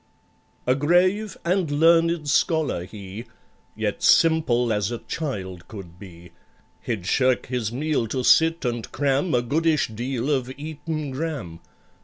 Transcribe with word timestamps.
A 0.65 0.73
grave 0.73 1.37
and 1.45 1.69
learned 1.69 2.27
scholar 2.27 2.85
he, 2.85 3.25
Yet 3.75 4.01
simple 4.01 4.73
as 4.73 4.89
a 4.89 4.97
child 4.97 5.67
could 5.67 5.99
be. 5.99 6.31
He'd 6.81 7.05
shirk 7.05 7.45
his 7.45 7.71
meal 7.71 8.07
to 8.07 8.23
sit 8.23 8.65
and 8.65 8.91
cram 8.91 9.35
A 9.35 9.43
goodish 9.43 9.89
deal 9.89 10.31
of 10.31 10.51
Eton 10.57 11.11
Gram. 11.11 11.59